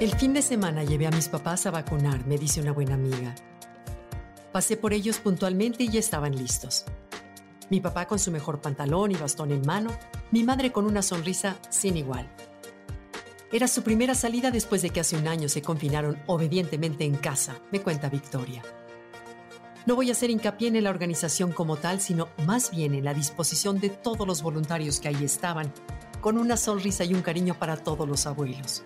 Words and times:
El 0.00 0.14
fin 0.14 0.32
de 0.32 0.42
semana 0.42 0.84
llevé 0.84 1.08
a 1.08 1.10
mis 1.10 1.28
papás 1.28 1.66
a 1.66 1.72
vacunar, 1.72 2.24
me 2.24 2.38
dice 2.38 2.60
una 2.60 2.70
buena 2.70 2.94
amiga. 2.94 3.34
Pasé 4.52 4.76
por 4.76 4.92
ellos 4.92 5.18
puntualmente 5.18 5.82
y 5.82 5.88
ya 5.88 5.98
estaban 5.98 6.36
listos. 6.36 6.84
Mi 7.68 7.80
papá 7.80 8.06
con 8.06 8.20
su 8.20 8.30
mejor 8.30 8.60
pantalón 8.60 9.10
y 9.10 9.16
bastón 9.16 9.50
en 9.50 9.66
mano, 9.66 9.90
mi 10.30 10.44
madre 10.44 10.70
con 10.70 10.86
una 10.86 11.02
sonrisa 11.02 11.56
sin 11.68 11.96
igual. 11.96 12.28
Era 13.50 13.66
su 13.66 13.82
primera 13.82 14.14
salida 14.14 14.52
después 14.52 14.82
de 14.82 14.90
que 14.90 15.00
hace 15.00 15.16
un 15.16 15.26
año 15.26 15.48
se 15.48 15.62
confinaron 15.62 16.16
obedientemente 16.28 17.04
en 17.04 17.16
casa, 17.16 17.56
me 17.72 17.80
cuenta 17.80 18.08
Victoria. 18.08 18.62
No 19.84 19.96
voy 19.96 20.10
a 20.10 20.12
hacer 20.12 20.30
hincapié 20.30 20.68
en 20.68 20.84
la 20.84 20.90
organización 20.90 21.50
como 21.50 21.74
tal, 21.74 22.00
sino 22.00 22.28
más 22.46 22.70
bien 22.70 22.94
en 22.94 23.04
la 23.04 23.14
disposición 23.14 23.80
de 23.80 23.90
todos 23.90 24.28
los 24.28 24.42
voluntarios 24.42 25.00
que 25.00 25.08
ahí 25.08 25.24
estaban, 25.24 25.72
con 26.20 26.38
una 26.38 26.56
sonrisa 26.56 27.02
y 27.02 27.14
un 27.14 27.22
cariño 27.22 27.58
para 27.58 27.76
todos 27.78 28.08
los 28.08 28.26
abuelos. 28.26 28.84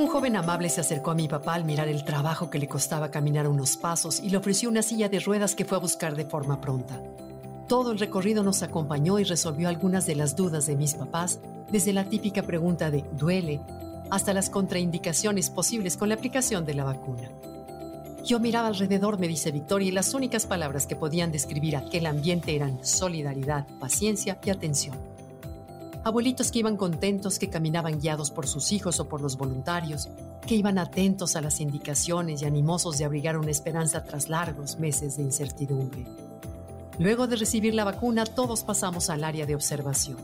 Un 0.00 0.06
joven 0.06 0.34
amable 0.34 0.70
se 0.70 0.80
acercó 0.80 1.10
a 1.10 1.14
mi 1.14 1.28
papá 1.28 1.52
al 1.52 1.66
mirar 1.66 1.86
el 1.86 2.04
trabajo 2.04 2.48
que 2.48 2.58
le 2.58 2.66
costaba 2.66 3.10
caminar 3.10 3.46
unos 3.46 3.76
pasos 3.76 4.18
y 4.18 4.30
le 4.30 4.38
ofreció 4.38 4.70
una 4.70 4.80
silla 4.80 5.10
de 5.10 5.20
ruedas 5.20 5.54
que 5.54 5.66
fue 5.66 5.76
a 5.76 5.80
buscar 5.80 6.16
de 6.16 6.24
forma 6.24 6.58
pronta. 6.58 7.02
Todo 7.68 7.92
el 7.92 7.98
recorrido 7.98 8.42
nos 8.42 8.62
acompañó 8.62 9.18
y 9.18 9.24
resolvió 9.24 9.68
algunas 9.68 10.06
de 10.06 10.14
las 10.14 10.36
dudas 10.36 10.66
de 10.66 10.74
mis 10.74 10.94
papás, 10.94 11.40
desde 11.70 11.92
la 11.92 12.04
típica 12.04 12.42
pregunta 12.42 12.90
de 12.90 13.04
¿duele? 13.12 13.60
hasta 14.08 14.32
las 14.32 14.48
contraindicaciones 14.48 15.50
posibles 15.50 15.98
con 15.98 16.08
la 16.08 16.14
aplicación 16.14 16.64
de 16.64 16.72
la 16.72 16.84
vacuna. 16.84 17.30
Yo 18.24 18.40
miraba 18.40 18.68
alrededor, 18.68 19.18
me 19.18 19.28
dice 19.28 19.52
Victoria, 19.52 19.88
y 19.88 19.92
las 19.92 20.14
únicas 20.14 20.46
palabras 20.46 20.86
que 20.86 20.96
podían 20.96 21.30
describir 21.30 21.76
aquel 21.76 22.06
ambiente 22.06 22.56
eran 22.56 22.82
solidaridad, 22.82 23.66
paciencia 23.78 24.38
y 24.46 24.48
atención. 24.48 25.09
Abuelitos 26.02 26.50
que 26.50 26.60
iban 26.60 26.78
contentos, 26.78 27.38
que 27.38 27.50
caminaban 27.50 28.00
guiados 28.00 28.30
por 28.30 28.46
sus 28.46 28.72
hijos 28.72 29.00
o 29.00 29.08
por 29.08 29.20
los 29.20 29.36
voluntarios, 29.36 30.08
que 30.46 30.54
iban 30.54 30.78
atentos 30.78 31.36
a 31.36 31.42
las 31.42 31.60
indicaciones 31.60 32.40
y 32.40 32.46
animosos 32.46 32.96
de 32.96 33.04
abrigar 33.04 33.36
una 33.36 33.50
esperanza 33.50 34.02
tras 34.02 34.30
largos 34.30 34.78
meses 34.78 35.18
de 35.18 35.24
incertidumbre. 35.24 36.06
Luego 36.98 37.26
de 37.26 37.36
recibir 37.36 37.74
la 37.74 37.84
vacuna, 37.84 38.24
todos 38.24 38.62
pasamos 38.62 39.10
al 39.10 39.24
área 39.24 39.44
de 39.44 39.54
observación, 39.54 40.16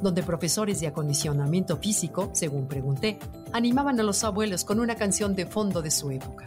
donde 0.00 0.22
profesores 0.22 0.80
de 0.80 0.86
acondicionamiento 0.86 1.76
físico, 1.76 2.30
según 2.32 2.66
pregunté, 2.66 3.18
animaban 3.52 4.00
a 4.00 4.04
los 4.04 4.24
abuelos 4.24 4.64
con 4.64 4.80
una 4.80 4.94
canción 4.94 5.34
de 5.34 5.44
fondo 5.44 5.82
de 5.82 5.90
su 5.90 6.10
época. 6.10 6.46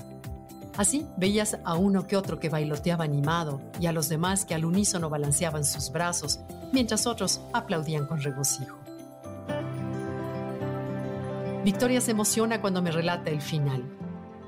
Así 0.75 1.05
veías 1.17 1.57
a 1.63 1.75
uno 1.75 2.07
que 2.07 2.15
otro 2.15 2.39
que 2.39 2.49
bailoteaba 2.49 3.03
animado 3.03 3.61
y 3.79 3.85
a 3.85 3.91
los 3.91 4.09
demás 4.09 4.45
que 4.45 4.55
al 4.55 4.65
unísono 4.65 5.09
balanceaban 5.09 5.65
sus 5.65 5.91
brazos, 5.91 6.39
mientras 6.71 7.07
otros 7.07 7.41
aplaudían 7.53 8.05
con 8.05 8.21
regocijo. 8.21 8.77
Victoria 11.63 12.01
se 12.01 12.11
emociona 12.11 12.59
cuando 12.59 12.81
me 12.81 12.91
relata 12.91 13.29
el 13.29 13.41
final. 13.41 13.83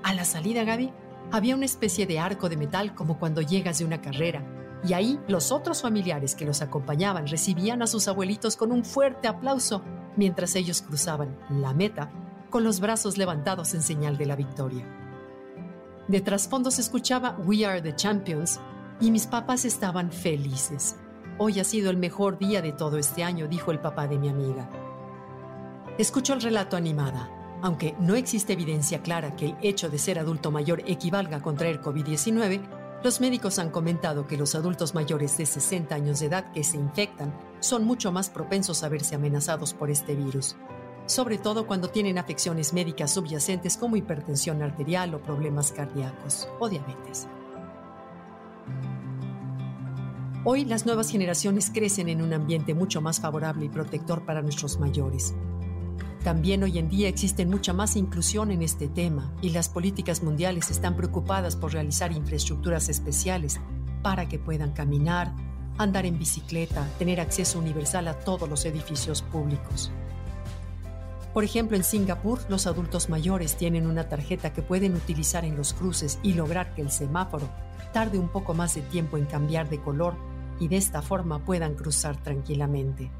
A 0.01 0.13
la 0.13 0.25
salida, 0.25 0.63
Gaby, 0.63 0.91
había 1.31 1.55
una 1.55 1.65
especie 1.65 2.05
de 2.07 2.19
arco 2.19 2.49
de 2.49 2.57
metal 2.57 2.95
como 2.95 3.19
cuando 3.19 3.41
llegas 3.41 3.79
de 3.79 3.85
una 3.85 4.01
carrera, 4.01 4.43
y 4.83 4.93
ahí 4.93 5.19
los 5.27 5.51
otros 5.51 5.81
familiares 5.81 6.35
que 6.35 6.45
los 6.45 6.61
acompañaban 6.61 7.27
recibían 7.27 7.81
a 7.81 7.87
sus 7.87 8.07
abuelitos 8.07 8.57
con 8.57 8.71
un 8.71 8.83
fuerte 8.83 9.27
aplauso 9.27 9.81
mientras 10.17 10.55
ellos 10.55 10.81
cruzaban 10.81 11.37
la 11.49 11.73
meta 11.73 12.11
con 12.49 12.63
los 12.63 12.79
brazos 12.79 13.17
levantados 13.17 13.73
en 13.73 13.81
señal 13.81 14.17
de 14.17 14.25
la 14.25 14.35
victoria. 14.35 14.85
De 16.07 16.21
trasfondo 16.21 16.69
se 16.69 16.81
escuchaba 16.81 17.37
We 17.45 17.65
Are 17.65 17.81
the 17.81 17.95
Champions 17.95 18.59
y 18.99 19.09
mis 19.09 19.25
papás 19.25 19.65
estaban 19.65 20.11
felices. 20.11 20.97
Hoy 21.45 21.59
ha 21.59 21.65
sido 21.65 21.89
el 21.89 21.97
mejor 21.97 22.37
día 22.37 22.61
de 22.61 22.71
todo 22.71 22.97
este 22.97 23.21
año, 23.21 23.49
dijo 23.49 23.71
el 23.71 23.79
papá 23.79 24.07
de 24.07 24.17
mi 24.17 24.29
amiga. 24.29 24.69
Escucho 25.97 26.33
el 26.33 26.41
relato 26.41 26.77
animada. 26.77 27.29
Aunque 27.61 27.97
no 27.99 28.15
existe 28.15 28.53
evidencia 28.53 29.01
clara 29.01 29.35
que 29.35 29.47
el 29.47 29.57
hecho 29.61 29.89
de 29.89 29.99
ser 29.99 30.19
adulto 30.19 30.51
mayor 30.51 30.83
equivalga 30.87 31.35
a 31.35 31.41
contraer 31.41 31.81
COVID-19, 31.81 32.61
los 33.03 33.19
médicos 33.19 33.59
han 33.59 33.71
comentado 33.71 34.25
que 34.25 34.37
los 34.37 34.55
adultos 34.55 34.95
mayores 34.95 35.35
de 35.35 35.45
60 35.45 35.93
años 35.93 36.21
de 36.21 36.27
edad 36.27 36.49
que 36.53 36.63
se 36.63 36.77
infectan 36.77 37.37
son 37.59 37.83
mucho 37.83 38.13
más 38.13 38.29
propensos 38.29 38.81
a 38.81 38.87
verse 38.87 39.15
amenazados 39.15 39.73
por 39.73 39.91
este 39.91 40.15
virus 40.15 40.55
sobre 41.05 41.37
todo 41.37 41.67
cuando 41.67 41.89
tienen 41.89 42.17
afecciones 42.17 42.71
médicas 42.71 43.11
subyacentes 43.11 43.75
como 43.75 43.97
hipertensión 43.97 44.61
arterial 44.61 45.13
o 45.13 45.21
problemas 45.21 45.73
cardíacos 45.73 46.47
o 46.61 46.69
diabetes. 46.69 47.27
Hoy 50.45 50.65
las 50.65 50.85
nuevas 50.85 51.09
generaciones 51.09 51.69
crecen 51.73 52.09
en 52.09 52.21
un 52.21 52.33
ambiente 52.33 52.73
mucho 52.73 52.99
más 52.99 53.21
favorable 53.21 53.63
y 53.63 53.69
protector 53.69 54.25
para 54.25 54.41
nuestros 54.41 54.77
mayores. 54.77 55.33
También 56.21 56.63
hoy 56.63 56.79
en 56.79 56.89
día 56.89 57.07
existe 57.07 57.45
mucha 57.45 57.71
más 57.71 57.95
inclusión 57.95 58.51
en 58.51 58.61
este 58.61 58.89
tema 58.89 59.33
y 59.41 59.51
las 59.51 59.69
políticas 59.69 60.21
mundiales 60.21 60.69
están 60.69 60.97
preocupadas 60.97 61.55
por 61.55 61.71
realizar 61.71 62.11
infraestructuras 62.11 62.89
especiales 62.89 63.61
para 64.01 64.27
que 64.27 64.37
puedan 64.37 64.73
caminar, 64.73 65.33
andar 65.77 66.05
en 66.05 66.19
bicicleta, 66.19 66.89
tener 66.99 67.21
acceso 67.21 67.57
universal 67.57 68.09
a 68.09 68.19
todos 68.19 68.49
los 68.49 68.65
edificios 68.65 69.21
públicos. 69.21 69.91
Por 71.33 71.45
ejemplo, 71.45 71.77
en 71.77 71.85
Singapur, 71.85 72.41
los 72.49 72.67
adultos 72.67 73.09
mayores 73.09 73.55
tienen 73.55 73.87
una 73.87 74.09
tarjeta 74.09 74.51
que 74.51 74.61
pueden 74.61 74.93
utilizar 74.93 75.45
en 75.45 75.55
los 75.55 75.73
cruces 75.73 76.19
y 76.21 76.33
lograr 76.33 76.75
que 76.75 76.81
el 76.81 76.91
semáforo 76.91 77.49
tarde 77.93 78.19
un 78.19 78.27
poco 78.27 78.53
más 78.53 78.75
de 78.75 78.81
tiempo 78.81 79.17
en 79.17 79.25
cambiar 79.25 79.69
de 79.69 79.79
color 79.79 80.32
y 80.59 80.67
de 80.67 80.77
esta 80.77 81.01
forma 81.01 81.39
puedan 81.39 81.75
cruzar 81.75 82.21
tranquilamente. 82.21 83.11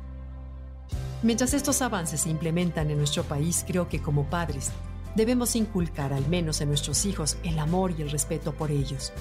Mientras 1.22 1.54
estos 1.54 1.82
avances 1.82 2.22
se 2.22 2.30
implementan 2.30 2.92
en 2.92 2.98
nuestro 2.98 3.24
país, 3.24 3.64
creo 3.66 3.88
que 3.88 4.02
como 4.02 4.26
padres 4.26 4.72
debemos 5.16 5.56
inculcar 5.56 6.12
al 6.12 6.28
menos 6.28 6.60
en 6.62 6.70
nuestros 6.70 7.06
hijos 7.06 7.38
el 7.44 7.60
amor 7.60 7.94
y 7.98 8.02
el 8.02 8.12
respeto 8.12 8.54
por 8.54 8.72
ellos, 8.72 9.14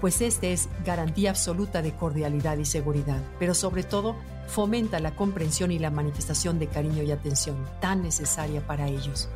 pues 0.00 0.20
este 0.20 0.52
es 0.52 0.68
garantía 0.84 1.30
absoluta 1.30 1.82
de 1.82 1.94
cordialidad 1.94 2.58
y 2.58 2.64
seguridad, 2.64 3.22
pero 3.38 3.54
sobre 3.54 3.82
todo 3.82 4.16
fomenta 4.46 5.00
la 5.00 5.14
comprensión 5.14 5.72
y 5.72 5.78
la 5.78 5.90
manifestación 5.90 6.58
de 6.58 6.68
cariño 6.68 7.02
y 7.02 7.10
atención 7.10 7.56
tan 7.80 8.02
necesaria 8.02 8.66
para 8.66 8.88
ellos. 8.88 9.28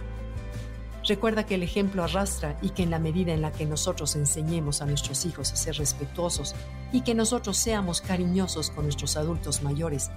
Recuerda 1.11 1.45
que 1.45 1.57
el 1.57 1.65
ejemplo 1.65 2.05
arrastra 2.05 2.57
y 2.63 2.69
que 2.69 2.85
en 2.85 2.91
la 2.91 3.01
medida 3.01 3.33
en 3.33 3.43
la 3.43 3.51
que 3.51 3.67
nosotros 3.67 4.15
enseñemos 4.15 4.81
a 4.81 4.87
nuestros 4.87 5.27
hijos 5.27 5.53
a 5.53 5.57
ser 5.57 5.75
respetuosos 5.75 6.55
y 6.93 7.01
que 7.01 7.17
nosotros 7.17 7.57
seamos 7.57 8.01
cariñosos 8.01 8.71
con 8.71 8.85
nuestros 8.85 9.17
adultos 9.17 9.61
mayores, 9.61 10.09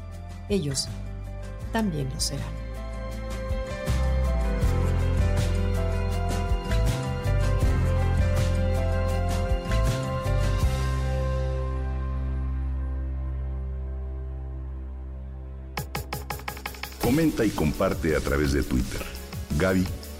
ellos 0.49 0.87
también 1.71 2.11
lo 2.13 2.19
serán. 2.19 2.45
Comenta 17.01 17.43
y 17.43 17.49
comparte 17.49 18.15
a 18.15 18.19
través 18.19 18.53
de 18.53 18.61
Twitter. 18.61 19.01